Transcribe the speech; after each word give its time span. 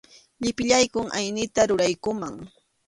Llipillayku 0.41 1.01
aynita 1.17 1.61
ruraykuman. 1.69 2.35